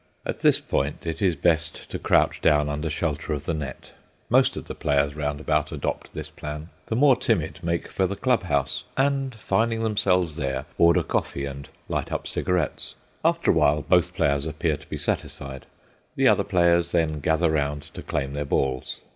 At 0.25 0.39
this 0.39 0.59
point 0.59 1.05
it 1.05 1.21
is 1.21 1.35
best 1.35 1.87
to 1.91 1.99
crouch 1.99 2.41
down 2.41 2.69
under 2.69 2.89
shelter 2.89 3.33
of 3.33 3.45
the 3.45 3.53
net. 3.53 3.91
Most 4.31 4.57
of 4.57 4.65
the 4.65 4.73
players 4.73 5.15
round 5.15 5.39
about 5.39 5.71
adopt 5.71 6.15
this 6.15 6.31
plan; 6.31 6.69
the 6.87 6.95
more 6.95 7.15
timid 7.15 7.59
make 7.61 7.87
for 7.87 8.07
the 8.07 8.15
club 8.15 8.41
house, 8.41 8.83
and, 8.97 9.35
finding 9.35 9.83
themselves 9.83 10.37
there, 10.37 10.65
order 10.79 11.03
coffee 11.03 11.45
and 11.45 11.69
light 11.87 12.11
up 12.11 12.25
cigarettes. 12.25 12.95
After 13.23 13.51
a 13.51 13.53
while 13.53 13.83
both 13.83 14.15
players 14.15 14.47
appear 14.47 14.75
to 14.75 14.87
be 14.89 14.97
satisfied. 14.97 15.67
The 16.15 16.27
other 16.27 16.43
players 16.43 16.93
then 16.93 17.19
gather 17.19 17.51
round 17.51 17.93
to 17.93 18.01
claim 18.01 18.33
their 18.33 18.43
balls. 18.43 19.01